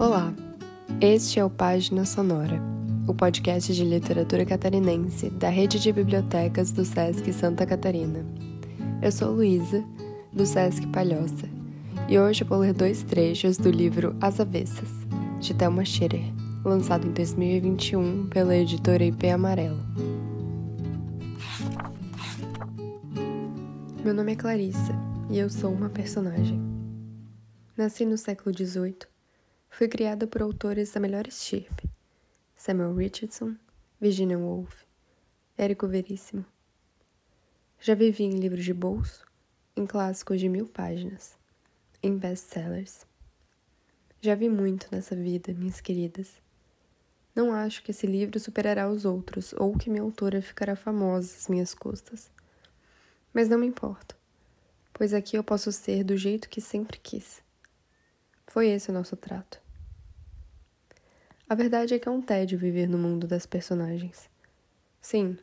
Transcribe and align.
Olá, 0.00 0.32
este 0.98 1.40
é 1.40 1.44
o 1.44 1.50
Página 1.50 2.06
Sonora, 2.06 2.58
o 3.06 3.12
podcast 3.12 3.74
de 3.74 3.84
literatura 3.84 4.46
catarinense 4.46 5.28
da 5.28 5.50
rede 5.50 5.78
de 5.78 5.92
bibliotecas 5.92 6.72
do 6.72 6.86
SESC 6.86 7.30
Santa 7.34 7.66
Catarina. 7.66 8.24
Eu 9.02 9.12
sou 9.12 9.30
Luísa, 9.30 9.84
do 10.32 10.46
SESC 10.46 10.86
Palhoça, 10.86 11.46
e 12.08 12.18
hoje 12.18 12.44
vou 12.44 12.60
ler 12.60 12.72
dois 12.72 13.02
trechos 13.02 13.58
do 13.58 13.70
livro 13.70 14.16
As 14.22 14.40
Avessas, 14.40 14.88
de 15.38 15.52
Thelma 15.52 15.84
Scherer, 15.84 16.32
lançado 16.64 17.06
em 17.06 17.12
2021 17.12 18.28
pela 18.28 18.56
editora 18.56 19.04
IP 19.04 19.28
Amarelo. 19.28 19.84
Meu 24.02 24.14
nome 24.14 24.32
é 24.32 24.36
Clarissa 24.36 24.94
e 25.28 25.38
eu 25.38 25.50
sou 25.50 25.70
uma 25.70 25.90
personagem. 25.90 26.58
Nasci 27.76 28.06
no 28.06 28.16
século 28.16 28.56
XVIII. 28.56 29.09
Fui 29.80 29.88
criada 29.88 30.26
por 30.26 30.42
autores 30.42 30.92
da 30.92 31.00
melhor 31.00 31.26
estirpe: 31.26 31.88
Samuel 32.54 32.94
Richardson, 32.94 33.56
Virginia 33.98 34.38
Woolf, 34.38 34.84
Érico 35.56 35.88
Veríssimo. 35.88 36.44
Já 37.80 37.94
vivi 37.94 38.24
em 38.24 38.38
livros 38.38 38.62
de 38.62 38.74
bolso, 38.74 39.24
em 39.74 39.86
clássicos 39.86 40.38
de 40.38 40.50
mil 40.50 40.66
páginas, 40.66 41.34
em 42.02 42.14
best-sellers. 42.14 43.06
Já 44.20 44.34
vi 44.34 44.50
muito 44.50 44.86
nessa 44.92 45.16
vida, 45.16 45.54
minhas 45.54 45.80
queridas. 45.80 46.30
Não 47.34 47.50
acho 47.50 47.82
que 47.82 47.90
esse 47.90 48.06
livro 48.06 48.38
superará 48.38 48.86
os 48.86 49.06
outros 49.06 49.54
ou 49.54 49.78
que 49.78 49.88
minha 49.88 50.02
autora 50.02 50.42
ficará 50.42 50.76
famosa 50.76 51.34
às 51.34 51.48
minhas 51.48 51.72
custas. 51.72 52.30
Mas 53.32 53.48
não 53.48 53.56
me 53.56 53.66
importo, 53.66 54.14
pois 54.92 55.14
aqui 55.14 55.38
eu 55.38 55.42
posso 55.42 55.72
ser 55.72 56.04
do 56.04 56.18
jeito 56.18 56.50
que 56.50 56.60
sempre 56.60 56.98
quis 56.98 57.42
foi 58.50 58.68
esse 58.68 58.90
o 58.90 58.92
nosso 58.92 59.16
trato. 59.16 59.60
A 61.50 61.54
verdade 61.56 61.94
é 61.94 61.98
que 61.98 62.08
é 62.08 62.12
um 62.12 62.22
tédio 62.22 62.56
viver 62.56 62.88
no 62.88 62.96
mundo 62.96 63.26
das 63.26 63.44
personagens. 63.44 64.30
Sim, 65.02 65.36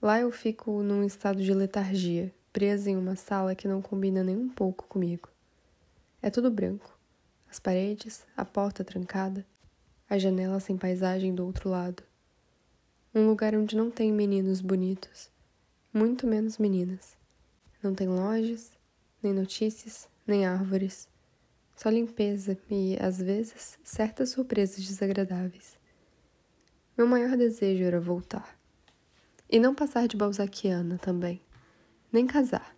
lá 0.00 0.20
eu 0.20 0.30
fico 0.30 0.82
num 0.82 1.02
estado 1.02 1.42
de 1.42 1.54
letargia, 1.54 2.30
presa 2.52 2.90
em 2.90 2.98
uma 2.98 3.16
sala 3.16 3.54
que 3.54 3.66
não 3.66 3.80
combina 3.80 4.22
nem 4.22 4.36
um 4.36 4.50
pouco 4.50 4.86
comigo. 4.86 5.30
É 6.20 6.28
tudo 6.28 6.50
branco. 6.50 6.98
As 7.50 7.58
paredes, 7.58 8.26
a 8.36 8.44
porta 8.44 8.84
trancada, 8.84 9.42
a 10.06 10.18
janela 10.18 10.60
sem 10.60 10.76
paisagem 10.76 11.34
do 11.34 11.46
outro 11.46 11.70
lado. 11.70 12.02
Um 13.14 13.26
lugar 13.26 13.54
onde 13.54 13.74
não 13.74 13.90
tem 13.90 14.12
meninos 14.12 14.60
bonitos, 14.60 15.30
muito 15.94 16.26
menos 16.26 16.58
meninas. 16.58 17.16
Não 17.82 17.94
tem 17.94 18.06
lojas, 18.06 18.70
nem 19.22 19.32
notícias, 19.32 20.10
nem 20.26 20.44
árvores 20.44 21.08
só 21.76 21.90
limpeza 21.90 22.58
e, 22.70 22.96
às 22.98 23.18
vezes, 23.18 23.78
certas 23.84 24.30
surpresas 24.30 24.84
desagradáveis. 24.84 25.78
Meu 26.96 27.06
maior 27.06 27.36
desejo 27.36 27.84
era 27.84 28.00
voltar. 28.00 28.58
E 29.48 29.60
não 29.60 29.74
passar 29.74 30.08
de 30.08 30.16
balzaquiana 30.16 30.96
também. 30.96 31.42
Nem 32.10 32.26
casar. 32.26 32.74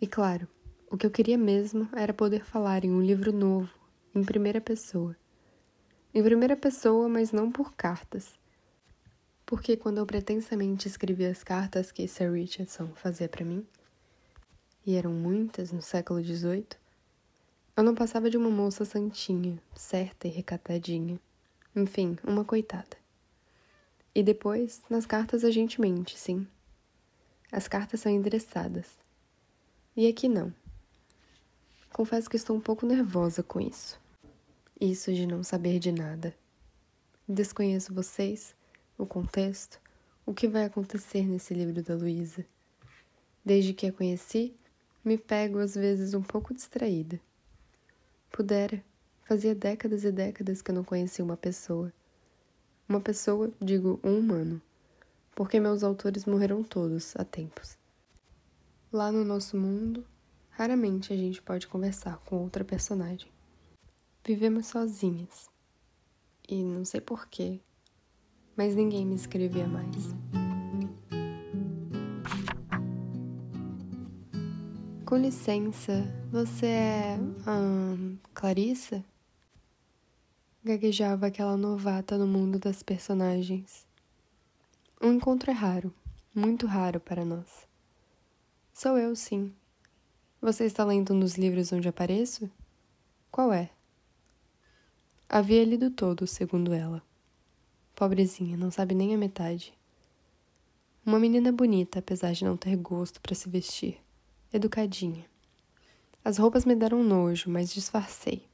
E 0.00 0.06
claro, 0.06 0.46
o 0.88 0.96
que 0.96 1.04
eu 1.04 1.10
queria 1.10 1.36
mesmo 1.36 1.88
era 1.92 2.14
poder 2.14 2.44
falar 2.44 2.84
em 2.84 2.92
um 2.92 3.02
livro 3.02 3.32
novo, 3.32 3.68
em 4.14 4.22
primeira 4.22 4.60
pessoa. 4.60 5.16
Em 6.14 6.22
primeira 6.22 6.56
pessoa, 6.56 7.08
mas 7.08 7.32
não 7.32 7.50
por 7.50 7.74
cartas. 7.74 8.32
Porque 9.44 9.76
quando 9.76 9.98
eu 9.98 10.06
pretensamente 10.06 10.86
escrevi 10.86 11.26
as 11.26 11.42
cartas 11.42 11.90
que 11.90 12.06
Sir 12.06 12.32
Richardson 12.32 12.88
fazia 12.94 13.28
para 13.28 13.44
mim, 13.44 13.66
e 14.86 14.94
eram 14.94 15.12
muitas 15.12 15.72
no 15.72 15.82
século 15.82 16.22
XVIII, 16.22 16.85
eu 17.76 17.82
não 17.82 17.94
passava 17.94 18.30
de 18.30 18.38
uma 18.38 18.48
moça 18.48 18.86
santinha, 18.86 19.60
certa 19.74 20.26
e 20.26 20.30
recatadinha. 20.30 21.20
Enfim, 21.74 22.16
uma 22.24 22.42
coitada. 22.42 22.96
E 24.14 24.22
depois, 24.22 24.80
nas 24.88 25.04
cartas 25.04 25.44
a 25.44 25.50
gente 25.50 25.78
mente, 25.78 26.18
sim. 26.18 26.46
As 27.52 27.68
cartas 27.68 28.00
são 28.00 28.10
endereçadas. 28.10 28.86
E 29.94 30.08
aqui 30.08 30.26
não. 30.26 30.54
Confesso 31.92 32.30
que 32.30 32.36
estou 32.36 32.56
um 32.56 32.60
pouco 32.60 32.86
nervosa 32.86 33.42
com 33.42 33.60
isso. 33.60 34.00
Isso 34.80 35.12
de 35.12 35.26
não 35.26 35.42
saber 35.42 35.78
de 35.78 35.92
nada. 35.92 36.34
Desconheço 37.28 37.92
vocês, 37.92 38.54
o 38.96 39.04
contexto, 39.04 39.78
o 40.24 40.32
que 40.32 40.48
vai 40.48 40.64
acontecer 40.64 41.26
nesse 41.26 41.52
livro 41.52 41.82
da 41.82 41.94
Luísa. 41.94 42.44
Desde 43.44 43.74
que 43.74 43.86
a 43.86 43.92
conheci, 43.92 44.56
me 45.04 45.18
pego 45.18 45.58
às 45.58 45.74
vezes 45.74 46.14
um 46.14 46.22
pouco 46.22 46.54
distraída. 46.54 47.20
Pudera. 48.36 48.84
Fazia 49.22 49.54
décadas 49.54 50.04
e 50.04 50.12
décadas 50.12 50.60
que 50.60 50.70
eu 50.70 50.74
não 50.74 50.84
conhecia 50.84 51.24
uma 51.24 51.38
pessoa. 51.38 51.90
Uma 52.86 53.00
pessoa, 53.00 53.50
digo, 53.58 53.98
um 54.04 54.18
humano, 54.18 54.60
porque 55.34 55.58
meus 55.58 55.82
autores 55.82 56.26
morreram 56.26 56.62
todos 56.62 57.16
há 57.16 57.24
tempos. 57.24 57.78
Lá 58.92 59.10
no 59.10 59.24
nosso 59.24 59.56
mundo, 59.56 60.04
raramente 60.50 61.14
a 61.14 61.16
gente 61.16 61.40
pode 61.40 61.66
conversar 61.66 62.18
com 62.26 62.36
outra 62.36 62.62
personagem. 62.62 63.32
Vivemos 64.22 64.66
sozinhas. 64.66 65.48
E 66.46 66.62
não 66.62 66.84
sei 66.84 67.00
porquê, 67.00 67.58
mas 68.54 68.74
ninguém 68.74 69.06
me 69.06 69.16
escrevia 69.16 69.66
mais. 69.66 70.45
Com 75.06 75.18
licença, 75.18 76.02
você 76.32 76.66
é. 76.66 77.18
Hum, 77.48 78.18
Clarissa? 78.34 79.04
Gaguejava 80.64 81.28
aquela 81.28 81.56
novata 81.56 82.18
no 82.18 82.26
mundo 82.26 82.58
das 82.58 82.82
personagens. 82.82 83.86
Um 85.00 85.12
encontro 85.12 85.48
é 85.48 85.54
raro, 85.54 85.94
muito 86.34 86.66
raro 86.66 86.98
para 86.98 87.24
nós. 87.24 87.68
Sou 88.74 88.98
eu, 88.98 89.14
sim. 89.14 89.54
Você 90.42 90.64
está 90.64 90.84
lendo 90.84 91.14
um 91.14 91.20
dos 91.20 91.38
livros 91.38 91.72
onde 91.72 91.88
apareço? 91.88 92.50
Qual 93.30 93.52
é? 93.52 93.70
Havia 95.28 95.64
lido 95.64 95.88
todo, 95.88 96.26
segundo 96.26 96.74
ela. 96.74 97.00
Pobrezinha, 97.94 98.56
não 98.56 98.72
sabe 98.72 98.92
nem 98.92 99.14
a 99.14 99.18
metade. 99.18 99.72
Uma 101.06 101.20
menina 101.20 101.52
bonita, 101.52 102.00
apesar 102.00 102.32
de 102.32 102.44
não 102.44 102.56
ter 102.56 102.74
gosto 102.74 103.20
para 103.20 103.36
se 103.36 103.48
vestir 103.48 104.04
educadinha. 104.52 105.24
As 106.24 106.38
roupas 106.38 106.64
me 106.64 106.74
deram 106.74 107.02
nojo, 107.02 107.50
mas 107.50 107.72
disfarcei. 107.72 108.48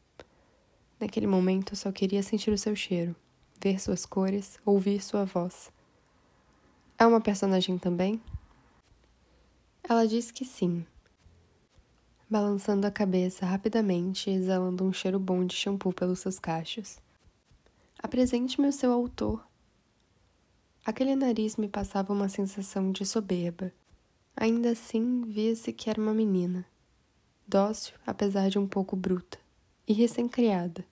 Naquele 1.01 1.27
momento 1.27 1.73
eu 1.73 1.77
só 1.77 1.91
queria 1.91 2.23
sentir 2.23 2.51
o 2.51 2.59
seu 2.59 2.77
cheiro, 2.77 3.17
ver 3.61 3.81
suas 3.81 4.05
cores, 4.05 4.59
ouvir 4.65 5.03
sua 5.03 5.25
voz. 5.25 5.73
É 6.99 7.07
uma 7.07 7.21
personagem 7.21 7.79
também? 7.79 8.21
Ela 9.83 10.07
disse 10.07 10.33
que 10.33 10.45
sim, 10.45 10.87
balançando 12.31 12.87
a 12.87 12.91
cabeça 12.91 13.45
rapidamente 13.45 14.31
e 14.31 14.35
exalando 14.35 14.85
um 14.85 14.93
cheiro 14.93 15.19
bom 15.19 15.45
de 15.45 15.55
shampoo 15.55 15.93
pelos 15.93 16.21
seus 16.21 16.39
cachos. 16.39 16.99
Apresente-me 18.03 18.69
o 18.69 18.73
seu 18.73 18.93
autor. 18.93 19.45
Aquele 20.85 21.15
nariz 21.15 21.57
me 21.57 21.69
passava 21.69 22.13
uma 22.13 22.29
sensação 22.29 22.93
de 22.93 23.05
soberba 23.07 23.73
Ainda 24.37 24.71
assim, 24.71 25.23
via-se 25.27 25.73
que 25.73 25.91
era 25.91 26.01
uma 26.01 26.15
menina, 26.15 26.65
dócil, 27.47 27.95
apesar 28.07 28.49
de 28.49 28.59
um 28.59 28.67
pouco 28.67 28.97
bruta, 28.97 29.39
e 29.87 29.93
recém-criada. 29.93 30.85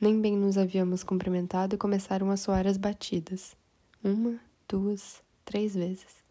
Nem 0.00 0.20
bem 0.20 0.36
nos 0.36 0.56
havíamos 0.56 1.04
cumprimentado 1.04 1.74
e 1.74 1.78
começaram 1.78 2.30
a 2.30 2.36
soar 2.36 2.66
as 2.66 2.76
batidas. 2.76 3.54
Uma, 4.02 4.40
duas, 4.68 5.22
três 5.44 5.74
vezes. 5.74 6.24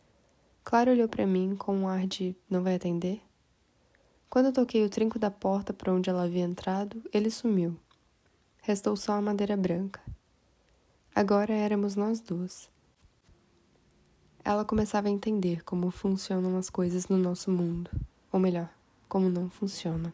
Clara 0.63 0.91
olhou 0.91 1.07
para 1.07 1.27
mim 1.27 1.55
com 1.55 1.77
um 1.77 1.87
ar 1.87 2.07
de 2.07 2.35
não 2.49 2.63
vai 2.63 2.75
atender? 2.75 3.21
Quando 4.27 4.51
toquei 4.51 4.83
o 4.83 4.89
trinco 4.89 5.19
da 5.19 5.29
porta 5.29 5.73
para 5.73 5.93
onde 5.93 6.09
ela 6.09 6.23
havia 6.23 6.43
entrado, 6.43 7.01
ele 7.13 7.29
sumiu. 7.29 7.79
Restou 8.61 8.95
só 8.95 9.13
a 9.13 9.21
madeira 9.21 9.55
branca. 9.55 10.01
Agora 11.13 11.53
éramos 11.53 11.95
nós 11.95 12.19
duas 12.19 12.69
ela 14.45 14.63
começava 14.63 15.07
a 15.07 15.11
entender 15.11 15.63
como 15.63 15.89
funcionam 15.89 16.55
as 16.55 16.69
coisas 16.69 17.07
no 17.07 17.17
nosso 17.17 17.49
mundo, 17.49 17.89
ou 18.31 18.39
melhor, 18.39 18.69
como 19.09 19.27
não 19.27 19.49
funciona. 19.49 20.13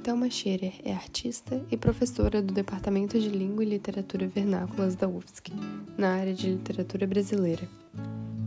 Thelma 0.00 0.30
Scherer 0.30 0.74
é 0.84 0.92
artista 0.92 1.62
e 1.70 1.76
professora 1.76 2.40
do 2.40 2.54
Departamento 2.54 3.18
de 3.18 3.28
Língua 3.28 3.64
e 3.64 3.68
Literatura 3.68 4.28
Vernáculas 4.28 4.94
da 4.94 5.08
UFSC, 5.08 5.52
na 5.98 6.14
área 6.14 6.32
de 6.32 6.50
literatura 6.50 7.04
brasileira. 7.04 7.68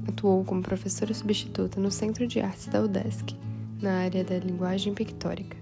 Atuou 0.08 0.46
como 0.46 0.64
professora 0.64 1.14
substituta 1.14 1.80
no 1.80 1.92
Centro 1.92 2.26
de 2.26 2.40
Artes 2.40 2.68
da 2.68 2.82
UDESC, 2.82 3.36
na 3.82 4.00
área 4.00 4.24
da 4.24 4.40
linguagem 4.40 4.94
pictórica. 4.94 5.58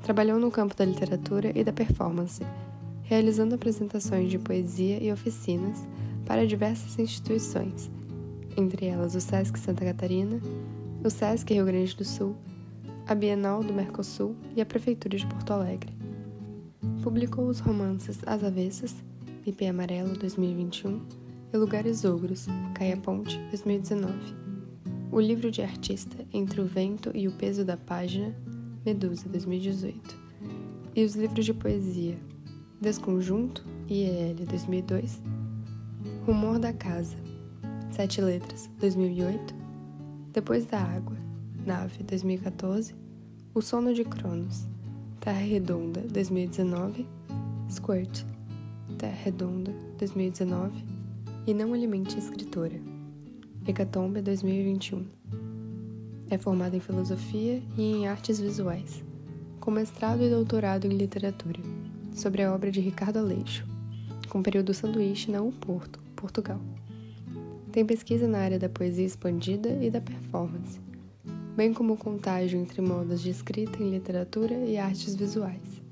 Trabalhou 0.00 0.38
no 0.38 0.50
campo 0.50 0.76
da 0.76 0.84
literatura 0.84 1.50
e 1.54 1.64
da 1.64 1.72
performance, 1.72 2.42
realizando 3.04 3.54
apresentações 3.54 4.30
de 4.30 4.38
poesia 4.38 5.02
e 5.02 5.12
oficinas 5.12 5.86
para 6.26 6.46
diversas 6.46 6.98
instituições, 6.98 7.90
entre 8.56 8.86
elas 8.86 9.14
o 9.14 9.20
SESC 9.20 9.58
Santa 9.58 9.84
Catarina, 9.84 10.40
o 11.04 11.10
SESC 11.10 11.52
Rio 11.52 11.66
Grande 11.66 11.94
do 11.94 12.04
Sul, 12.04 12.34
a 13.06 13.14
Bienal 13.14 13.62
do 13.62 13.74
Mercosul 13.74 14.34
e 14.56 14.60
a 14.62 14.66
Prefeitura 14.66 15.18
de 15.18 15.26
Porto 15.26 15.52
Alegre. 15.52 15.92
Publicou 17.02 17.46
os 17.46 17.60
romances 17.60 18.18
As 18.24 18.42
Avessas, 18.42 18.94
Pipê 19.42 19.66
Amarelo 19.66 20.16
2021 20.16 21.02
e 21.52 21.56
Lugares 21.58 22.06
Ogros, 22.06 22.46
Caia 22.74 22.96
Ponte 22.96 23.38
2019. 23.50 24.14
O 25.12 25.20
livro 25.20 25.50
de 25.50 25.60
artista 25.60 26.16
Entre 26.32 26.58
o 26.62 26.64
Vento 26.64 27.10
e 27.14 27.28
o 27.28 27.32
Peso 27.32 27.62
da 27.62 27.76
Página, 27.76 28.34
Medusa 28.84 29.28
2018. 29.28 30.24
E 30.96 31.04
os 31.04 31.14
livros 31.14 31.44
de 31.44 31.52
poesia 31.52 32.16
Desconjunto, 32.84 33.64
IEL 33.88 34.34
2002, 34.46 35.22
Rumor 36.26 36.58
da 36.58 36.70
Casa, 36.70 37.16
Sete 37.90 38.20
Letras 38.20 38.68
2008, 38.78 39.54
Depois 40.34 40.66
da 40.66 40.80
Água, 40.80 41.16
Nave 41.64 42.02
2014, 42.02 42.94
O 43.54 43.62
Sono 43.62 43.94
de 43.94 44.04
Cronos, 44.04 44.66
Terra 45.18 45.38
Redonda 45.38 46.02
2019, 46.02 47.08
Squirt, 47.70 48.22
Terra 48.98 49.16
Redonda 49.16 49.72
2019 49.96 50.84
e 51.46 51.54
Não 51.54 51.72
Alimente 51.72 52.16
a 52.16 52.18
Escritora, 52.18 52.78
Hecatombe 53.66 54.20
2021. 54.20 55.06
É 56.28 56.36
formada 56.36 56.76
em 56.76 56.80
Filosofia 56.80 57.62
e 57.78 57.82
em 57.82 58.08
Artes 58.08 58.38
Visuais, 58.38 59.02
com 59.58 59.70
mestrado 59.70 60.22
e 60.22 60.28
doutorado 60.28 60.84
em 60.86 60.90
Literatura, 60.90 61.60
sobre 62.14 62.42
a 62.42 62.54
obra 62.54 62.70
de 62.70 62.80
Ricardo 62.80 63.18
Aleixo, 63.18 63.66
com 64.28 64.42
período 64.42 64.72
sanduíche 64.72 65.30
na 65.30 65.42
Porto, 65.42 66.00
Portugal. 66.14 66.60
Tem 67.72 67.84
pesquisa 67.84 68.28
na 68.28 68.38
área 68.38 68.58
da 68.58 68.68
poesia 68.68 69.04
expandida 69.04 69.68
e 69.84 69.90
da 69.90 70.00
performance, 70.00 70.80
bem 71.56 71.74
como 71.74 71.94
o 71.94 71.96
contágio 71.96 72.58
entre 72.58 72.80
modos 72.80 73.20
de 73.20 73.30
escrita 73.30 73.82
em 73.82 73.90
literatura 73.90 74.54
e 74.54 74.78
artes 74.78 75.14
visuais. 75.14 75.82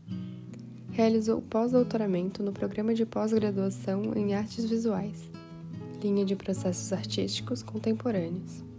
Realizou 0.92 1.42
pós-doutoramento 1.42 2.42
no 2.42 2.52
programa 2.52 2.94
de 2.94 3.04
pós-graduação 3.04 4.12
em 4.14 4.34
artes 4.34 4.64
visuais, 4.64 5.28
linha 6.00 6.24
de 6.24 6.36
processos 6.36 6.92
artísticos 6.92 7.62
contemporâneos. 7.62 8.71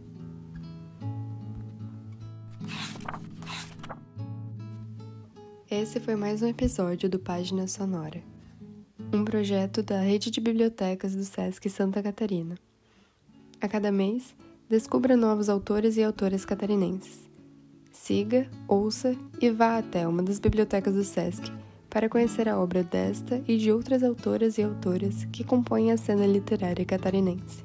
Esse 5.84 6.00
foi 6.00 6.16
mais 6.16 6.42
um 6.42 6.48
episódio 6.48 7.10
do 7.10 7.20
Página 7.20 7.68
Sonora, 7.68 8.24
um 9.14 9.26
projeto 9.26 9.84
da 9.84 10.00
Rede 10.00 10.32
de 10.32 10.40
Bibliotecas 10.40 11.14
do 11.14 11.26
SESC 11.26 11.70
Santa 11.70 12.02
Catarina. 12.02 12.56
A 13.60 13.68
cada 13.68 13.92
mês, 13.92 14.34
Descubra 14.70 15.18
novos 15.18 15.50
autores 15.50 15.98
e 15.98 16.04
autoras 16.04 16.46
catarinenses. 16.46 17.30
Siga, 17.92 18.50
ouça 18.66 19.14
e 19.42 19.50
vá 19.50 19.78
até 19.78 20.08
uma 20.08 20.24
das 20.24 20.40
bibliotecas 20.40 20.96
do 20.96 21.04
SESC 21.04 21.52
para 21.90 22.08
conhecer 22.08 22.48
a 22.48 22.58
obra 22.58 22.82
desta 22.82 23.44
e 23.46 23.58
de 23.58 23.70
outras 23.70 24.04
autoras 24.04 24.58
e 24.58 24.64
autores 24.64 25.26
que 25.34 25.44
compõem 25.44 25.92
a 25.92 25.98
cena 25.98 26.26
literária 26.26 26.86
catarinense. 26.86 27.62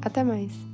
Até 0.00 0.24
mais! 0.24 0.73